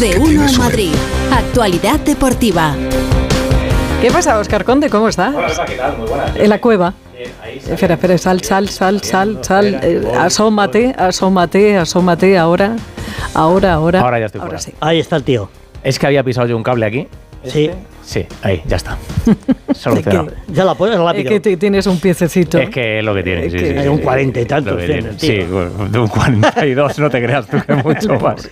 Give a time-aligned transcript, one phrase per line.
[0.00, 0.92] De uno en Madrid.
[1.32, 2.74] Actualidad deportiva.
[4.00, 4.88] ¿Qué pasa, Oscar Conde?
[4.88, 5.30] ¿Cómo está?
[5.34, 5.98] Hola, ¿qué tal?
[5.98, 6.36] Muy buenas.
[6.36, 6.94] En la cueva.
[7.42, 9.80] Ahí Espera, espera, sal, sal, sal, sal, sal.
[9.82, 12.76] Eh, asómate, asómate, asómate ahora.
[13.34, 14.00] Ahora, ahora.
[14.00, 14.62] Ahora ya estoy Ahora fuera.
[14.62, 14.72] sí.
[14.80, 15.50] Ahí está el tío.
[15.82, 17.08] Es que había pisado yo un cable aquí.
[17.44, 17.70] Sí.
[18.08, 18.96] Sí, ahí, ya está.
[19.74, 20.32] Solucionado.
[20.46, 21.28] Ya la pones Es rápido.
[21.28, 22.56] que te- tienes un piececito.
[22.56, 23.44] Es que es lo que tiene.
[23.44, 24.02] Es sí, que sí, hay sí, un sí.
[24.02, 25.12] 40 y tantos que.
[25.18, 28.48] Sí, bueno, de un 42, no te creas tú que mucho más.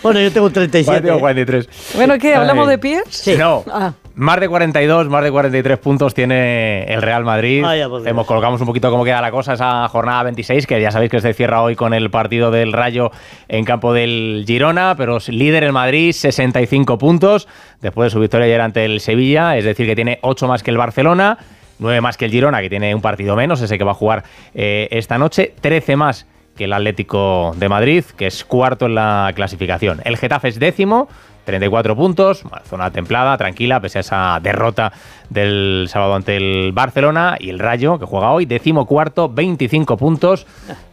[0.00, 1.00] Bueno, yo tengo 37.
[1.02, 1.68] Tengo 43.
[1.96, 2.36] Bueno, ¿qué?
[2.36, 2.70] ¿Hablamos Ay.
[2.70, 3.02] de pies?
[3.10, 3.34] Sí.
[3.36, 3.64] No.
[3.66, 3.94] Ah.
[4.14, 7.62] Más de 42, más de 43 puntos tiene el Real Madrid.
[7.62, 8.10] Vaya, por Dios.
[8.10, 11.20] Hemos colocamos un poquito cómo queda la cosa esa jornada 26, que ya sabéis que
[11.20, 13.10] se cierra hoy con el partido del Rayo
[13.48, 17.48] en campo del Girona, pero es líder el Madrid, 65 puntos,
[17.80, 20.70] después de su victoria ayer ante el Sevilla, es decir, que tiene 8 más que
[20.70, 21.38] el Barcelona,
[21.78, 24.24] 9 más que el Girona, que tiene un partido menos, ese que va a jugar
[24.54, 29.32] eh, esta noche, 13 más que el Atlético de Madrid, que es cuarto en la
[29.34, 30.02] clasificación.
[30.04, 31.08] El Getafe es décimo,
[31.44, 34.92] 34 puntos, zona templada, tranquila, pese a esa derrota
[35.28, 37.36] del sábado ante el Barcelona.
[37.38, 40.46] Y el Rayo, que juega hoy, décimo cuarto, 25 puntos.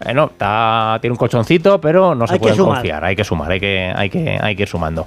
[0.03, 3.03] Bueno, está, tiene un colchoncito, pero no se Hay pueden confiar.
[3.03, 5.05] Hay que sumar, hay que, hay, que, hay que ir sumando.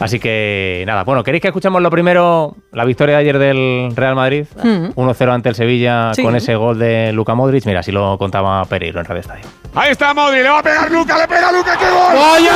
[0.00, 2.56] Así que nada, bueno, ¿queréis que escuchemos lo primero?
[2.72, 6.22] La victoria de ayer del Real Madrid, 1-0 ante el Sevilla Sí.
[6.22, 7.66] con ese gol de Luka Modric.
[7.66, 9.44] Mira, así lo contaba Pereiro en Radio Estadio.
[9.74, 12.16] Ahí está Modri, le va a pegar Luca, le pega Luca, ¡qué gol!
[12.16, 12.52] ¡Vaya!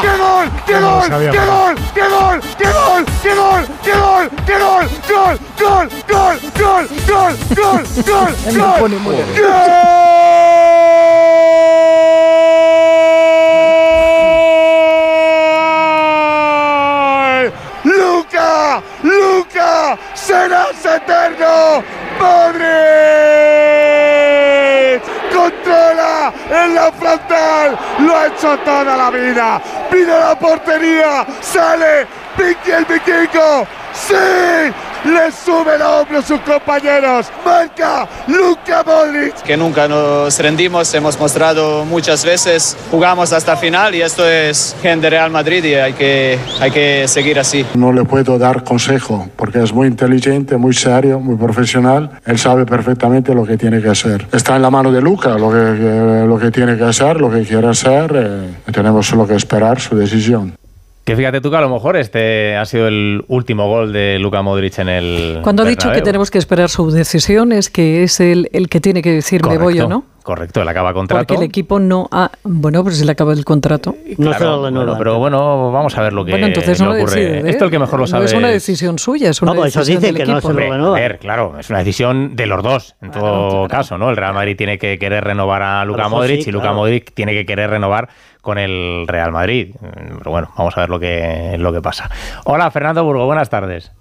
[0.00, 0.50] ¡Qué gol!
[0.66, 1.02] ¡Qué gol!
[1.02, 1.07] ¡Qué gol!
[1.08, 1.74] ¡Qué gol!
[1.94, 2.40] ¡Qué gol!
[2.58, 3.06] ¡Qué gol!
[3.22, 3.64] ¡Qué gol!
[3.82, 4.28] ¡Qué gol!
[4.44, 4.88] ¡Gol!
[5.08, 5.88] ¡Gol!
[6.06, 6.38] ¡Gol!
[6.58, 6.88] ¡Gol!
[7.08, 7.36] ¡Gol!
[7.56, 7.82] ¡Gol!
[8.06, 8.32] ¡Gol!
[8.58, 8.78] ¡Gol!
[8.78, 9.22] pone muy ¡Gol!
[17.84, 18.82] ¡Luca!
[19.02, 19.98] ¡Luca!
[20.14, 21.82] ¡Serás eterno!
[22.20, 23.77] ¡Modric!
[26.32, 27.78] ¡Controla en la frontal!
[28.00, 29.60] ¡Lo ha hecho toda la vida!
[29.90, 31.26] ¡Pide la portería!
[31.40, 32.06] ¡Sale!
[32.36, 33.66] ¡Piqui el Vikingo!
[33.92, 34.14] ¡Sí!
[35.04, 37.26] ¡Le sube el hombro a sus compañeros!
[37.44, 38.06] ¡Marca!
[38.26, 39.34] ¡Luca Modric!
[39.42, 45.06] que nunca nos rendimos, hemos mostrado muchas veces, jugamos hasta final y esto es gente
[45.06, 47.64] de Real Madrid y hay que, hay que seguir así.
[47.74, 52.10] No le puedo dar consejo porque es muy inteligente, muy serio, muy profesional.
[52.26, 54.26] Él sabe perfectamente lo que tiene que hacer.
[54.32, 57.30] Está en la mano de Luca lo que, que- lo que tiene que hacer, lo
[57.30, 58.12] que quiere hacer.
[58.14, 60.54] eh, tenemos solo que esperar su decisión.
[61.08, 64.42] Que fíjate tú que a lo mejor este ha sido el último gol de Luka
[64.42, 65.38] Modric en el.
[65.42, 68.78] Cuando ha dicho que tenemos que esperar su decisión, es que es el, el que
[68.78, 70.04] tiene que decir me voy o no.
[70.28, 71.26] Correcto, él acaba contrato.
[71.26, 72.30] Porque el equipo no ha.
[72.44, 73.96] Bueno, pues se le acaba el contrato.
[74.18, 74.74] No se Claro, lo renuevan.
[74.74, 77.18] bueno, pero bueno, vamos a ver lo que Bueno, entonces no ocurre.
[77.18, 77.38] decide.
[77.38, 77.50] ¿eh?
[77.50, 78.24] Esto el que mejor lo sabe.
[78.24, 80.48] No es una decisión suya, es una Vamos, eso decisión dicen del que no equipo.
[80.52, 80.96] se lo renueva.
[80.98, 84.10] a ver, claro, es una decisión de los dos, en todo caso, ¿no?
[84.10, 86.74] El Real Madrid tiene que querer renovar a Luka mejor Modric sí, y Luka.
[86.74, 88.10] Modric tiene que querer renovar
[88.42, 89.74] con el Real Madrid.
[90.18, 92.10] Pero bueno, vamos a ver lo que, lo que pasa.
[92.44, 93.92] Hola, Fernando Burgo, buenas tardes.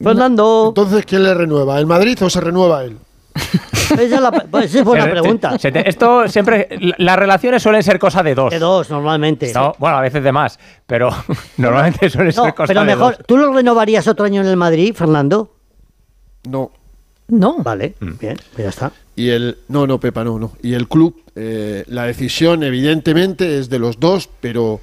[0.00, 1.80] Fernando, Entonces, ¿quién le renueva?
[1.80, 2.96] ¿El Madrid o se renueva él?
[3.90, 5.58] esa es, la, pues, esa es buena Se- pregunta.
[5.58, 6.68] se te- esto siempre.
[6.80, 8.50] la- Las relaciones suelen ser cosa de dos.
[8.50, 9.52] De dos, normalmente.
[9.54, 11.10] No, bueno, a veces de más, pero
[11.56, 13.26] normalmente suelen No, ser cosa pero de mejor, dos.
[13.26, 15.54] ¿tú lo renovarías otro año en el Madrid, Fernando?
[16.48, 16.70] No.
[17.28, 17.56] No.
[17.58, 18.12] Vale, Mm.
[18.18, 18.92] bien, pues ya está.
[19.14, 19.58] Y el.
[19.68, 20.52] No, no, Pepa, no, no.
[20.62, 24.80] Y el club, eh, la decisión, evidentemente, es de los dos, pero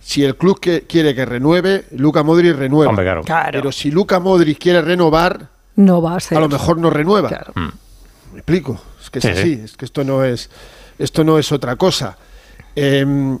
[0.00, 2.90] si el club que quiere que renueve, Luca Modric renueva.
[2.90, 3.22] Hombre, claro.
[3.22, 3.50] Claro.
[3.52, 6.38] Pero si Luca Modric quiere renovar, No va a ser.
[6.38, 7.28] a lo mejor no renueva.
[7.28, 7.52] Claro.
[8.32, 8.80] ¿Me explico?
[9.02, 9.60] Es que es Sí, así, sí.
[9.64, 10.50] es que esto no es,
[10.98, 12.16] esto no es otra cosa.
[12.76, 13.38] Em,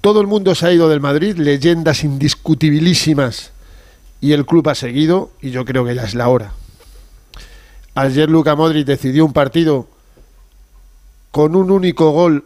[0.00, 3.52] todo el mundo se ha ido del Madrid, leyendas indiscutibilísimas,
[4.20, 6.52] y el club ha seguido, y yo creo que ya es la hora.
[7.94, 9.86] Ayer Luca Modric decidió un partido
[11.30, 12.44] con un único gol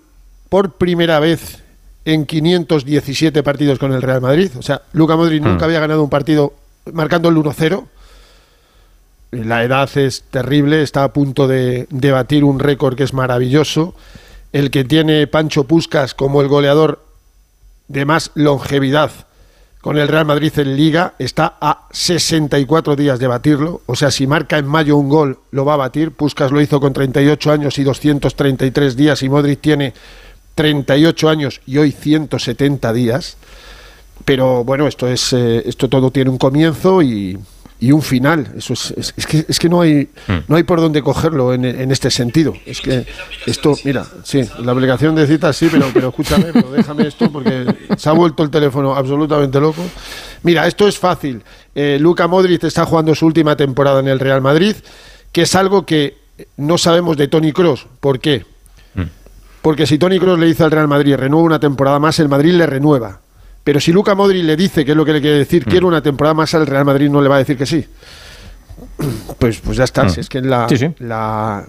[0.49, 1.63] por primera vez
[2.05, 4.51] en 517 partidos con el Real Madrid.
[4.59, 6.55] O sea, Luca Modric nunca había ganado un partido
[6.93, 7.85] marcando el 1-0.
[9.45, 13.95] La edad es terrible, está a punto de, de batir un récord que es maravilloso.
[14.53, 17.05] El que tiene Pancho Puscas como el goleador
[17.89, 19.11] de más longevidad
[19.87, 23.83] con el Real Madrid en Liga está a 64 días de batirlo.
[23.87, 26.11] O sea, si marca en mayo un gol, lo va a batir.
[26.11, 29.95] Puscas lo hizo con 38 años y 233 días y Modric tiene
[30.57, 33.37] 38 años y hoy 170 días.
[34.25, 37.39] Pero bueno, esto es eh, esto todo tiene un comienzo y,
[37.79, 38.53] y un final.
[38.57, 40.09] Eso es, es, es que, es que no hay
[40.49, 42.55] no hay por dónde cogerlo en, en este sentido.
[42.65, 43.07] Es que
[43.47, 47.67] esto, mira, sí, la obligación de citas sí, pero, pero escúchame, pero déjame esto porque
[47.97, 49.83] se ha vuelto el teléfono absolutamente loco.
[50.43, 51.43] Mira, esto es fácil.
[51.75, 54.77] Eh, Luca Modric está jugando su última temporada en el Real Madrid,
[55.33, 56.17] que es algo que
[56.57, 57.87] no sabemos de Tony Cross.
[58.01, 58.45] ¿Por qué?
[59.63, 62.53] Porque si Tony Kroos le dice al Real Madrid renueva una temporada más, el Madrid
[62.53, 63.21] le renueva.
[63.67, 66.01] Pero si Luca Modric le dice, que es lo que le quiere decir, quiero una
[66.01, 67.85] temporada más, al Real Madrid no le va a decir que sí.
[69.39, 70.05] Pues, pues ya está.
[70.05, 70.11] Mm.
[70.11, 70.89] si es que la, Sí, sí.
[71.01, 71.65] la,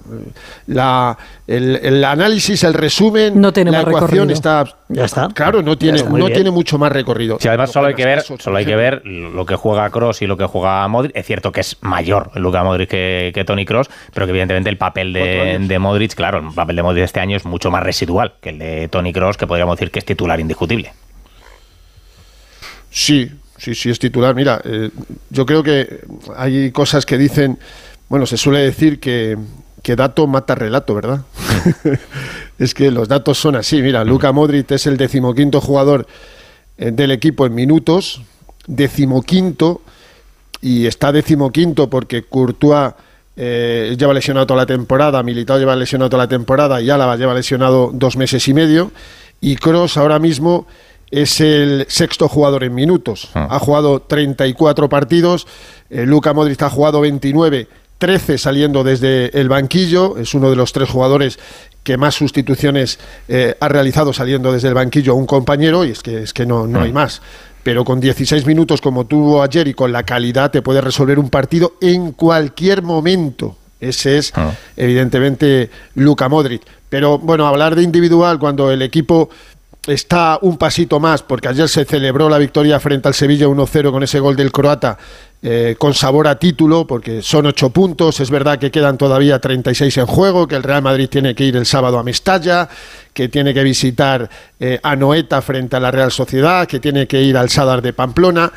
[0.68, 4.34] la- el, el análisis, el resumen, No tiene la ecuación recorrido.
[4.34, 4.64] está.
[4.90, 5.28] Ya está.
[5.34, 6.36] Claro, no tiene, está muy no bien.
[6.38, 7.38] tiene mucho más recorrido.
[7.42, 10.22] Sí, además solo hay que ver, Casos, solo hay que ver lo que juega Cross
[10.22, 11.12] y lo que juega Modric.
[11.16, 14.78] Es cierto que es mayor Luka Modric que, que Tony Cross, pero que evidentemente el
[14.78, 18.34] papel de, de Modric, claro, el papel de Modric este año es mucho más residual
[18.40, 20.94] que el de Tony Cross, que podríamos decir que es titular indiscutible.
[22.98, 24.34] Sí, sí, sí, es titular.
[24.34, 24.90] Mira, eh,
[25.30, 26.02] yo creo que
[26.36, 27.60] hay cosas que dicen,
[28.10, 29.38] bueno, se suele decir que,
[29.84, 31.22] que dato mata relato, ¿verdad?
[32.58, 33.84] es que los datos son así.
[33.84, 36.08] Mira, Luka Modric es el decimoquinto jugador
[36.80, 38.24] eh, del equipo en minutos,
[38.66, 39.82] decimoquinto,
[40.60, 42.94] y está decimoquinto porque Courtois
[43.36, 47.36] eh, lleva lesionado toda la temporada, Militao lleva lesionado toda la temporada y Álava lleva
[47.36, 48.92] lesionado dos meses y medio,
[49.40, 50.66] y Cross ahora mismo
[51.12, 53.30] es el sexto jugador en minutos.
[53.33, 53.48] Ah.
[53.51, 55.48] Ha jugado 34 partidos,
[55.89, 57.68] eh, Luka Modric ha jugado 29,
[57.98, 61.39] 13 saliendo desde el banquillo, es uno de los tres jugadores
[61.83, 66.04] que más sustituciones eh, ha realizado saliendo desde el banquillo a un compañero, y es
[66.04, 67.21] que, es que no, no hay más.
[67.63, 71.30] Pero con 16 minutos como tuvo ayer y con la calidad te puede resolver un
[71.30, 73.56] partido en cualquier momento.
[73.80, 74.51] Ese es, Ah.
[74.75, 76.62] evidentemente, Luka Modric.
[76.89, 79.30] Pero bueno, hablar de individual cuando el equipo
[79.88, 84.04] está un pasito más, porque ayer se celebró la victoria frente al Sevilla 1-0 con
[84.04, 84.98] ese gol del croata,
[85.42, 88.19] eh, con sabor a título, porque son ocho puntos.
[88.19, 91.56] Es verdad que quedan todavía 36 en juego, que el Real Madrid tiene que ir
[91.56, 92.68] el sábado a Mestalla,
[93.13, 94.30] que tiene que visitar
[94.60, 97.94] eh, a Noeta frente a la Real Sociedad, que tiene que ir al Sadar de
[97.94, 98.51] Pamplona.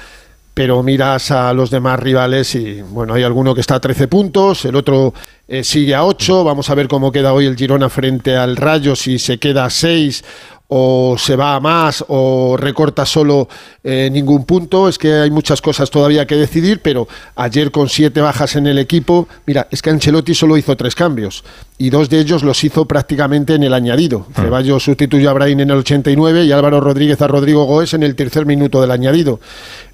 [0.53, 4.65] Pero miras a los demás rivales y, bueno, hay alguno que está a 13 puntos,
[4.65, 5.15] el otro
[5.47, 6.43] eh, sigue a 8.
[6.43, 9.71] Vamos a ver cómo queda hoy el Girona frente al Rayo, si se queda a
[9.71, 10.25] 6
[10.73, 13.49] o se va a más o recorta solo
[13.83, 14.89] eh, ningún punto.
[14.89, 18.79] Es que hay muchas cosas todavía que decidir, pero ayer con siete bajas en el
[18.79, 21.43] equipo, mira, es que Ancelotti solo hizo tres cambios
[21.77, 24.27] y dos de ellos los hizo prácticamente en el añadido.
[24.35, 28.15] Ceballos sustituyó a Brahim en el 89 y Álvaro Rodríguez a Rodrigo Goes en el
[28.15, 29.41] tercer minuto del añadido.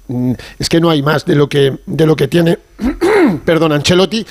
[0.09, 2.59] Mm, Es que no hay más de lo que, de lo que tiene
[3.45, 4.25] perdón, Ancelotti,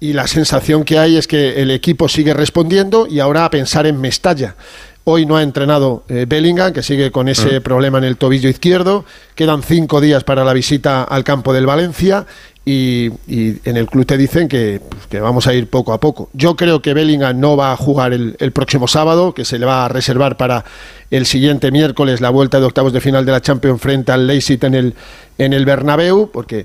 [0.00, 3.86] y la sensación que hay es que el equipo sigue respondiendo y ahora a pensar
[3.86, 4.56] en Mestalla.
[5.04, 9.04] Hoy no ha entrenado eh, Bellingham, que sigue con ese problema en el tobillo izquierdo.
[9.34, 12.24] Quedan cinco días para la visita al campo del Valencia
[12.64, 15.98] y, y en el club te dicen que, pues, que vamos a ir poco a
[15.98, 16.30] poco.
[16.34, 19.66] Yo creo que Bellingham no va a jugar el, el próximo sábado, que se le
[19.66, 20.64] va a reservar para
[21.10, 24.64] el siguiente miércoles la vuelta de octavos de final de la Champions frente al Leipzig
[24.64, 24.94] en el,
[25.36, 26.64] en el Bernabéu, porque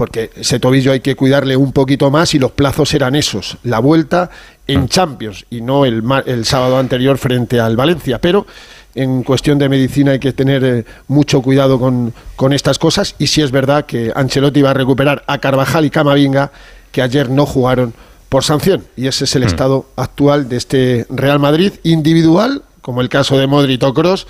[0.00, 3.80] porque ese tobillo hay que cuidarle un poquito más y los plazos eran esos, la
[3.80, 4.30] vuelta
[4.66, 8.46] en Champions y no el, el sábado anterior frente al Valencia, pero
[8.94, 13.26] en cuestión de medicina hay que tener eh, mucho cuidado con, con estas cosas y
[13.26, 16.50] sí es verdad que Ancelotti va a recuperar a Carvajal y Camavinga
[16.92, 17.92] que ayer no jugaron
[18.30, 18.86] por sanción.
[18.96, 23.46] Y ese es el estado actual de este Real Madrid individual, como el caso de
[23.46, 24.26] Modric o Kroos,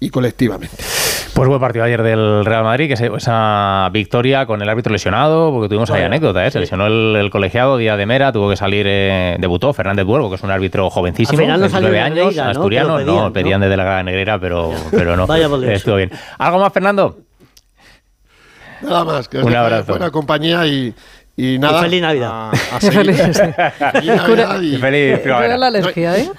[0.00, 0.76] y colectivamente.
[1.34, 5.52] Pues buen partido ayer del Real Madrid, que ese- esa victoria con el árbitro lesionado,
[5.52, 6.50] porque tuvimos ahí anécdota, ¿eh?
[6.50, 10.30] se lesionó el, el colegiado Día de Mera, tuvo que salir, eh, debutó Fernández Buergo,
[10.30, 12.50] que es un árbitro jovencísimo, Al final no salió 29 de años, Negreira, ¿no?
[12.50, 13.66] asturiano, pedían, no, pedían ¿no?
[13.66, 16.10] desde la Gran Negrera, pero, pero no, Vaya estuvo bien.
[16.38, 17.18] ¿Algo más, Fernando?
[18.82, 19.92] Nada más, que os Un abrazo.
[19.92, 20.94] buena compañía y,
[21.36, 21.82] y nada.
[21.82, 22.50] feliz Navidad.
[22.50, 22.52] A.
[22.80, 23.42] Feliz, sí.
[23.92, 25.56] Feliz Navidad y- Y feliz primavera.
[25.58, 26.30] la alergia, ¿eh?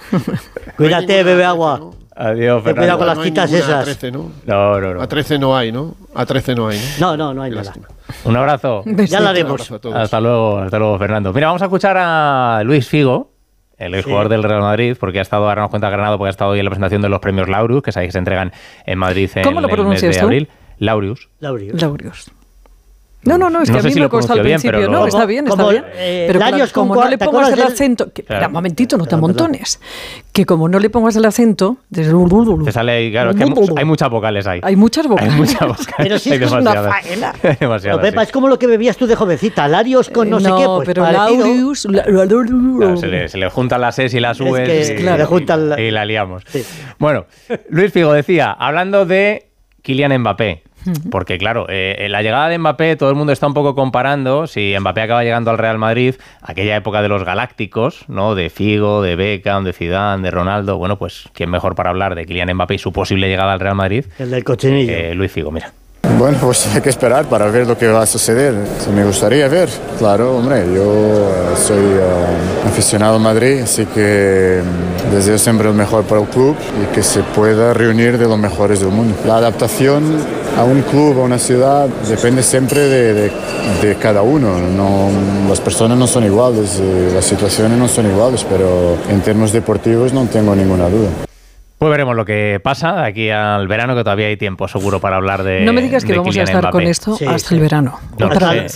[0.77, 1.91] Cuídate, bebe A13, agua.
[2.21, 2.97] Adiós, Ten cuidado Fernando.
[2.97, 3.23] con las No
[3.53, 3.87] esas.
[4.03, 4.31] A13, ¿no?
[4.45, 5.01] No, no, no.
[5.01, 5.95] A 13 no hay, ¿no?
[6.13, 7.11] A 13 no hay, ¿no?
[7.11, 7.63] No, no, no hay nada.
[7.63, 7.87] lástima.
[8.25, 8.83] Un abrazo.
[8.85, 9.71] Ya la haremos.
[9.71, 9.95] a.
[9.95, 11.31] Hasta luego, hasta luego, Fernando.
[11.31, 13.31] Mira, vamos a escuchar a Luis Figo,
[13.77, 16.51] el exjugador del Real Madrid, porque ha estado, ahora nos cuenta Granado, porque ha estado
[16.51, 18.51] hoy en la presentación de los premios Laureus, que sabéis que se entregan
[18.85, 20.25] en Madrid en ¿Cómo lo el mes de tú?
[20.25, 20.49] abril.
[20.77, 21.29] Laureus.
[21.39, 21.81] Laurios.
[21.81, 22.31] Laurios.
[23.21, 24.79] No, no, no, es No que a mí si me costó al bien, principio.
[24.79, 25.83] pero no, lo- está bien, está Como, bien.
[25.93, 28.05] eh, pero claro, como no le ¿te pongas el acento.
[28.13, 28.37] Que, Claro.
[28.37, 29.81] espera, un momentito, no te amontones.
[30.31, 31.77] Que como no le pongas el acento.
[31.89, 32.13] desde-
[32.63, 34.61] Te sale ahí, claro, es que hay, mu- hay muchas vocales ahí.
[34.63, 35.33] Hay muchas vocales.
[35.33, 35.87] Hay muchas vocales.
[35.97, 37.33] Pero si hay es una faena.
[37.59, 38.27] No, Pepa, sí.
[38.27, 39.67] es como lo que bebías tú de jovencita.
[39.67, 40.65] Larios con no, sé qué.
[40.65, 41.11] Pues pero.
[41.11, 41.85] Laurius.
[41.85, 42.05] la-
[42.97, 45.39] se, le, se le juntan las S y las Es que y, Claro.
[45.57, 46.43] la- y la liamos.
[46.47, 46.63] Sí.
[46.97, 47.25] Bueno,
[47.69, 49.49] Luis Figo decía, hablando de
[49.81, 50.63] Kylian Mbappé,
[51.11, 54.47] porque claro, eh, en la llegada de Mbappé todo el mundo está un poco comparando
[54.47, 58.35] si Mbappé acaba llegando al Real Madrid, aquella época de los galácticos, ¿no?
[58.35, 62.25] De Figo, de Beckham, de Zidane, de Ronaldo, bueno, pues quién mejor para hablar de
[62.25, 64.93] Kylian Mbappé y su posible llegada al Real Madrid El del cochinillo.
[64.93, 65.71] que Luis Figo, mira.
[66.17, 68.53] Bueno, pues hay que esperar para ver lo que va a suceder.
[68.83, 74.61] Si me gustaría ver, claro, hombre, yo eh, soy eh, aficionado a Madrid, así que
[74.61, 78.37] mm, deseo siempre lo mejor para el club y que se pueda reunir de los
[78.37, 79.15] mejores del mundo.
[79.25, 80.17] La adaptación
[80.57, 83.31] a un club, a una ciudad, depende siempre de,
[83.81, 84.57] de, cada uno.
[84.59, 85.09] No,
[85.47, 90.11] las personas no son iguales, eh, las situaciones no son iguales, pero en términos deportivos
[90.11, 91.28] no tengo ninguna duda.
[91.79, 95.43] Pues veremos lo que pasa aquí al verano, que todavía hay tiempo seguro para hablar
[95.43, 95.61] de.
[95.61, 97.97] No me digas que vamos a estar con esto hasta el verano.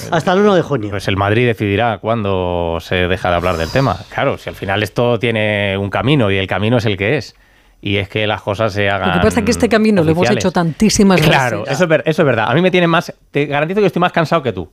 [0.09, 0.89] hasta, el 1 de junio.
[0.89, 3.97] Pues el Madrid decidirá cuándo se deja de hablar del tema.
[4.07, 7.35] Claro, si al final esto tiene un camino y el camino es el que es.
[7.81, 9.09] Y es que las cosas se hagan.
[9.09, 11.29] Lo que pasa es que este camino lo hemos hecho tantísimas veces.
[11.29, 12.45] Claro, eso es, eso es verdad.
[12.49, 13.13] A mí me tiene más.
[13.31, 14.71] Te garantizo que estoy más cansado que tú.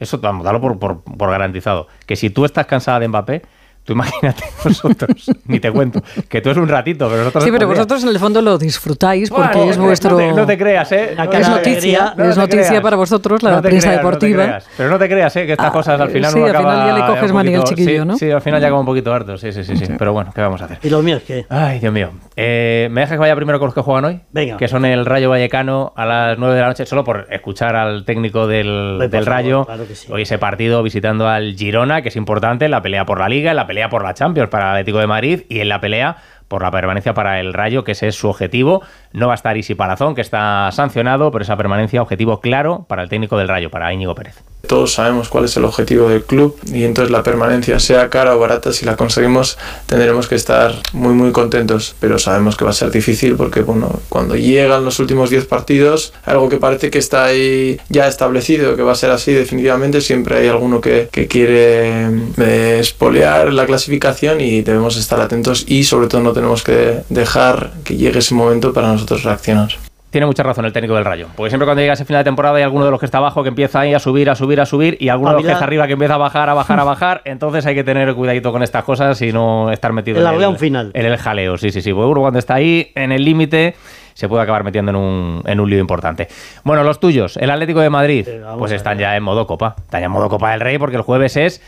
[0.00, 1.88] Eso, vamos, dalo por, por, por garantizado.
[2.06, 3.42] Que si tú estás cansada de Mbappé,
[3.86, 7.44] Tú imagínate vosotros, ni te cuento, que tú es un ratito, pero nosotros...
[7.44, 10.18] Sí, pero vosotros en el fondo lo disfrutáis porque es vuestro...
[10.34, 11.14] No te, creas, ¿eh?
[11.16, 14.58] es noticia, es noticia para vosotros, la prensa deportiva.
[14.76, 15.46] pero no te creas, ¿eh?
[15.46, 18.04] Que estas ah, cosas al final sí, al final ya le coges manía al chiquillo,
[18.04, 18.16] ¿no?
[18.16, 19.86] Sí, al final ya como un poquito harto, sí, sí, sí, sí.
[19.96, 20.78] Pero bueno, ¿qué vamos a hacer?
[20.82, 21.46] ¿Y lo mío es qué?
[21.48, 22.10] Ay, Dios mío.
[22.34, 24.20] Eh, ¿Me dejas que vaya primero con los que juegan hoy?
[24.32, 24.56] Venga.
[24.56, 28.04] Que son el Rayo Vallecano a las 9 de la noche, solo por escuchar al
[28.04, 29.64] técnico del, del Rayo.
[30.10, 33.66] Hoy ese partido visitando al Girona, que es importante, la pelea por la Liga, la
[33.68, 36.16] pelea por la Champions para el Atlético de Madrid y en la pelea
[36.48, 38.82] por la permanencia para el Rayo, que ese es su objetivo.
[39.12, 43.02] No va a estar Isi Palazón, que está sancionado, pero esa permanencia, objetivo claro para
[43.02, 44.42] el técnico del Rayo, para Íñigo Pérez.
[44.66, 48.38] Todos sabemos cuál es el objetivo del club y entonces la permanencia, sea cara o
[48.38, 52.74] barata, si la conseguimos, tendremos que estar muy muy contentos, pero sabemos que va a
[52.74, 57.24] ser difícil porque bueno, cuando llegan los últimos 10 partidos, algo que parece que está
[57.24, 62.06] ahí ya establecido, que va a ser así definitivamente, siempre hay alguno que, que quiere
[62.38, 67.72] eh, espolear la clasificación y debemos estar atentos y sobre todo no tenemos que dejar
[67.84, 69.85] que llegue ese momento para nosotros reaccionar
[70.16, 71.28] tiene mucha razón el técnico del Rayo.
[71.36, 73.42] Porque siempre cuando llega ese final de temporada hay alguno de los que está abajo
[73.42, 75.64] que empieza ahí a subir, a subir, a subir, y alguno de los que está
[75.64, 77.20] arriba que empieza a bajar, a bajar, a bajar.
[77.26, 80.90] Entonces hay que tener cuidadito con estas cosas y no estar metido en, el, final.
[80.94, 81.58] en el jaleo.
[81.58, 81.92] Sí, sí, sí.
[81.92, 83.74] Porque uno cuando está ahí en el límite
[84.14, 86.28] se puede acabar metiendo en un, en un lío importante.
[86.64, 88.26] Bueno, los tuyos, el Atlético de Madrid,
[88.58, 89.74] pues están ya en modo Copa.
[89.76, 91.60] Están ya en modo Copa del Rey porque el jueves es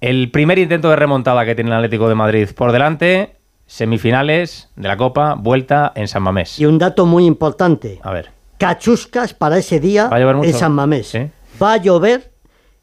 [0.00, 3.35] el primer intento de remontada que tiene el Atlético de Madrid por delante
[3.66, 6.58] semifinales de la Copa, vuelta en San Mamés.
[6.58, 8.00] Y un dato muy importante.
[8.02, 8.30] A ver.
[8.58, 10.08] Cachuscas para ese día
[10.42, 11.14] en San Mamés.
[11.62, 12.32] Va a llover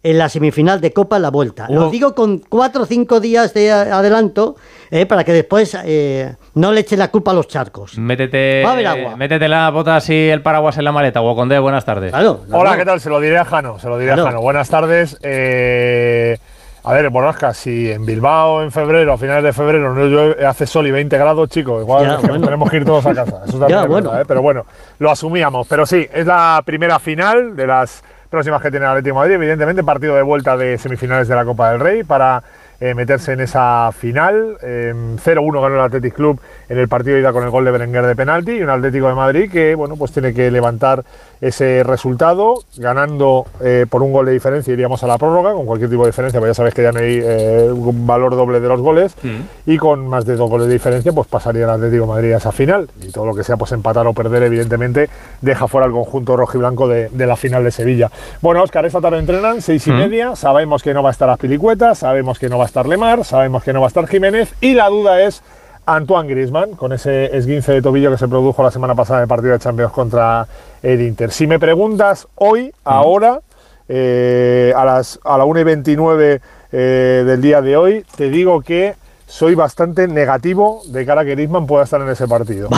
[0.03, 1.67] en la semifinal de Copa la vuelta.
[1.69, 4.57] Lo digo con cuatro o cinco días de adelanto
[4.91, 7.97] eh, para que después eh, no le eche la culpa a los charcos.
[7.97, 9.15] Métete, Va a haber agua.
[9.15, 11.21] métete la botas y el paraguas en la maleta.
[11.21, 12.13] Wokondé, buenas tardes.
[12.51, 12.99] Hola, ¿qué tal?
[12.99, 13.79] Se lo diré a Jano.
[13.79, 14.41] Se lo diré a Jano.
[14.41, 15.17] Buenas tardes.
[15.23, 16.37] Eh,
[16.85, 20.85] a ver, Borrasca, si en Bilbao en febrero, a finales de febrero, no hace sol
[20.85, 23.43] y 20 grados, chicos, igual tenemos que ir todos a casa.
[23.47, 24.19] Eso también bueno.
[24.19, 24.25] ¿eh?
[24.27, 24.65] Pero bueno,
[24.99, 25.65] lo asumíamos.
[25.67, 29.35] Pero sí, es la primera final de las próximas que tiene el Atlético de Madrid.
[29.35, 32.43] Evidentemente, partido de vuelta de semifinales de la Copa del Rey para
[32.83, 34.57] eh, meterse en esa final.
[34.61, 37.71] 0-1 em, ganó el Athletic Club en el partido de ida con el gol de
[37.71, 41.05] Berenguer de penalti y un Atlético de Madrid que bueno pues tiene que levantar
[41.47, 42.63] ese resultado.
[42.77, 45.53] Ganando eh, por un gol de diferencia iríamos a la prórroga.
[45.53, 48.35] Con cualquier tipo de diferencia pues ya sabéis que ya no hay eh, un valor
[48.35, 49.15] doble de los goles.
[49.23, 49.71] Mm.
[49.71, 52.37] y con más de dos goles de diferencia pues pasaría el Atlético de Madrid a
[52.37, 52.89] esa final.
[53.01, 55.09] Y todo lo que sea pues empatar o perder evidentemente
[55.41, 58.11] deja fuera el conjunto rojiblanco de, de la final de Sevilla.
[58.41, 59.97] Bueno Oscar esta tarde entrenan seis y mm.
[59.97, 60.35] media.
[60.35, 63.23] Sabemos que no va a estar las pilicuetas sabemos que no va a estar Lemar,
[63.25, 64.53] sabemos que no va a estar Jiménez.
[64.61, 65.41] Y la duda es
[65.85, 69.27] Antoine Griezmann con ese esguince de tobillo que se produjo la semana pasada en el
[69.27, 70.47] partido de Champions contra
[70.81, 71.31] el Inter.
[71.31, 73.41] Si me preguntas hoy, ahora,
[73.89, 78.61] eh, a, las, a la 1 y 29 eh, del día de hoy, te digo
[78.61, 78.95] que
[79.25, 82.69] soy bastante negativo de cara a que Griezmann pueda estar en ese partido.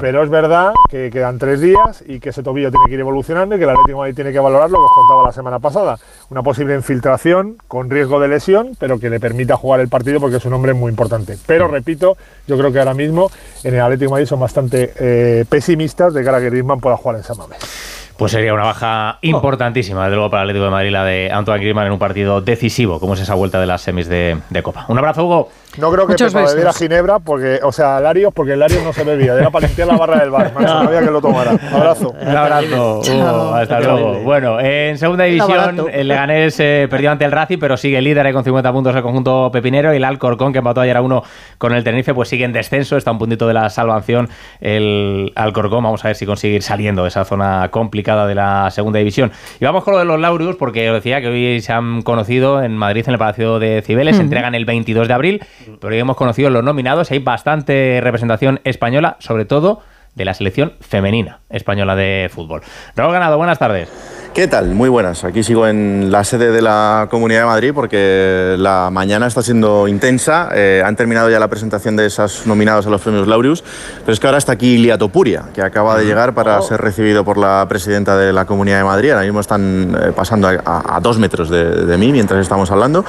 [0.00, 3.54] Pero es verdad que quedan tres días y que ese tobillo tiene que ir evolucionando
[3.54, 5.98] y que el Atlético de tiene que valorar lo que os contaba la semana pasada.
[6.30, 10.36] Una posible infiltración con riesgo de lesión, pero que le permita jugar el partido porque
[10.36, 11.36] es un hombre muy importante.
[11.46, 12.16] Pero repito,
[12.46, 13.30] yo creo que ahora mismo
[13.64, 16.96] en el Atlético de Madrid son bastante eh, pesimistas de cara a que Griezmann pueda
[16.96, 17.99] jugar en San Mamés.
[18.20, 21.62] Pues sería una baja importantísima, desde luego, para el Atlético de Madrid, la de Antoine
[21.62, 24.84] Griezmann en un partido decisivo, como es esa vuelta de las semis de, Copa.
[24.88, 25.48] Un abrazo, Hugo.
[25.78, 29.34] No creo que Pepa bebiera Ginebra, porque, o sea, Larios, porque Larios no se bebía,
[29.34, 30.52] era para limpiar la barra del bar.
[30.60, 31.52] No sabía que lo tomara.
[31.52, 32.14] Un abrazo.
[32.20, 33.54] Un abrazo.
[33.54, 34.18] hasta luego.
[34.22, 38.44] Bueno, en segunda división, el Leganés eh, perdió ante el Racing, pero sigue líder con
[38.44, 39.94] 50 puntos el conjunto pepinero.
[39.94, 41.22] Y el Alcorcón, que empató ayer a uno
[41.56, 44.28] con el Tenerife, pues sigue en descenso, está a un puntito de la salvación
[44.60, 45.84] el Alcorcón.
[45.84, 49.32] Vamos a ver si consigue ir saliendo de esa zona complicada de la segunda división.
[49.60, 52.62] Y vamos con lo de los Laureus, porque os decía que hoy se han conocido
[52.62, 55.44] en Madrid, en el Palacio de Cibeles, se entregan el 22 de abril,
[55.80, 59.82] pero hoy hemos conocido los nominados, hay bastante representación española, sobre todo
[60.14, 62.62] de la selección femenina española de fútbol.
[62.96, 63.88] Raúl Ganado, buenas tardes.
[64.34, 64.74] ¿Qué tal?
[64.76, 65.24] Muy buenas.
[65.24, 69.88] Aquí sigo en la sede de la Comunidad de Madrid porque la mañana está siendo
[69.88, 70.50] intensa.
[70.54, 73.64] Eh, han terminado ya la presentación de esas nominados a los premios Laureus,
[74.00, 76.62] pero es que ahora está aquí Ilia Topuria, que acaba de llegar para oh.
[76.62, 79.10] ser recibido por la presidenta de la Comunidad de Madrid.
[79.10, 83.04] Ahora mismo están eh, pasando a, dos metros de, mí mientras estamos hablando.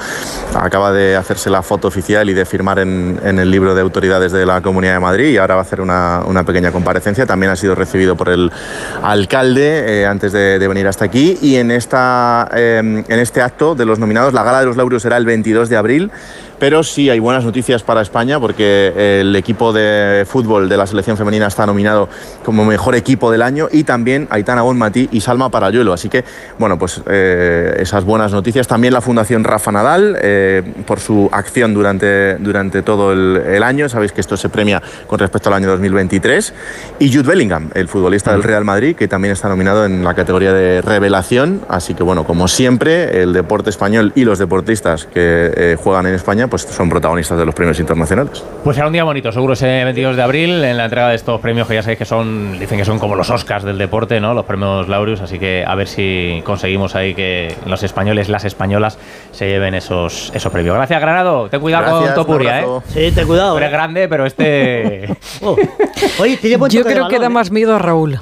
[0.56, 4.44] Acaba de hacerse la foto oficial y de firmar en, el libro de autoridades de
[4.44, 6.72] la Comunidad de Madrid y ahora va a hacer una, pequeña
[7.26, 8.50] También ha sido recibido por el
[9.02, 11.12] alcalde eh, antes de, venir hasta aquí.
[11.12, 14.78] Aquí y en, esta, em, en este acto de los nominados, la gala de los
[14.78, 16.10] laureos será el 22 de abril
[16.62, 21.16] pero sí hay buenas noticias para España porque el equipo de fútbol de la selección
[21.16, 22.08] femenina está nominado
[22.44, 25.92] como mejor equipo del año y también Aitana Bonmatí y Salma Parayuelo.
[25.92, 26.24] Así que,
[26.60, 28.68] bueno, pues eh, esas buenas noticias.
[28.68, 33.88] También la Fundación Rafa Nadal eh, por su acción durante, durante todo el, año.
[33.88, 36.54] Sabéis que esto se premia con respecto al año 2023.
[37.00, 40.52] Y Jude Bellingham, el futbolista del Real Madrid, que también está nominado en la categoría
[40.52, 41.62] de revelación.
[41.68, 46.14] Así que, bueno, como siempre, el deporte español y los deportistas que eh, juegan en
[46.14, 48.44] España pues son protagonistas de los premios internacionales.
[48.62, 51.40] Pues será un día bonito, seguro ese 22 de abril en la entrega de estos
[51.40, 54.34] premios que ya sabéis que son, dicen que son como los Oscars del deporte, ¿no?
[54.34, 58.98] Los premios Laureus, así que a ver si conseguimos ahí que los españoles, las españolas
[59.30, 60.76] se lleven esos, esos premios.
[60.76, 61.48] Gracias, Granado.
[61.48, 62.66] Ten cuidado con Topuria, ¿eh?
[62.88, 63.56] Sí, ten cuidado.
[63.56, 65.08] Eres grande, pero este.
[65.40, 65.56] Oh.
[66.20, 68.20] Oye, Yo creo que da más miedo a Raúl.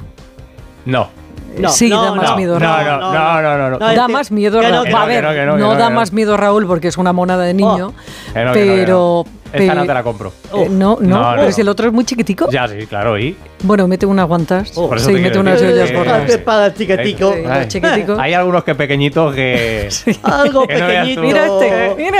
[0.85, 1.20] No.
[1.57, 2.85] No, sí, da más miedo Raúl.
[2.85, 4.87] No, no, no, no, Da más miedo Raúl.
[4.95, 7.93] A ver, no da más miedo Raúl porque es una monada de niño,
[8.33, 9.25] pero...
[9.53, 10.31] Esta no te la compro.
[10.53, 12.49] Eh, no, no, pero si el otro es muy chiquitico.
[12.49, 13.35] Ya, sí, claro, y...
[13.63, 14.71] Bueno, mete unas guantas.
[14.75, 16.37] Oh, sí, mete unas ollas gordas.
[16.37, 17.33] Para chiquitico.
[17.67, 18.15] chiquitico.
[18.17, 19.89] Hay algunos que pequeñitos que...
[20.23, 21.21] Algo pequeñito.
[21.21, 22.19] Mira este, mira.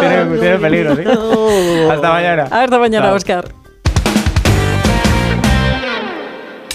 [0.00, 1.02] Tiene, tiene peligro, ¿sí?
[1.90, 2.44] Hasta mañana.
[2.50, 3.63] Hasta mañana, Oscar.